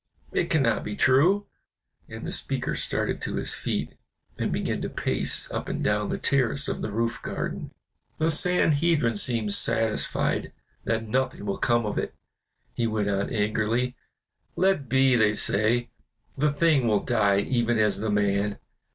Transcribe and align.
It 0.31 0.49
cannot 0.49 0.83
be 0.83 0.95
true!" 0.95 1.45
And 2.09 2.25
the 2.25 2.31
speaker 2.31 2.73
started 2.75 3.21
to 3.21 3.35
his 3.35 3.53
feet, 3.53 3.93
and 4.35 4.51
began 4.51 4.81
to 4.81 4.89
pace 4.89 5.47
up 5.51 5.69
and 5.69 5.83
down 5.83 6.09
the 6.09 6.17
terrace 6.17 6.67
of 6.67 6.81
the 6.81 6.89
roof 6.91 7.21
garden. 7.21 7.69
"The 8.17 8.31
Sanhedrim 8.31 9.15
seems 9.15 9.55
satisfied 9.55 10.53
that 10.85 11.07
nothing 11.07 11.45
will 11.45 11.59
come 11.59 11.85
of 11.85 11.99
it," 11.99 12.15
he 12.73 12.87
went 12.87 13.11
on 13.11 13.29
angrily. 13.29 13.95
"'Let 14.55 14.89
be,' 14.89 15.35
say 15.35 15.51
they, 15.55 15.89
'the 16.35 16.53
thing 16.53 16.87
will 16.87 17.01
die 17.03 17.41
even 17.41 17.77
as 17.77 17.99
the 17.99 18.09
man. 18.09 18.57